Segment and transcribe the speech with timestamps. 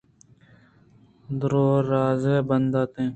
[1.39, 2.93] دروازگ بنداَت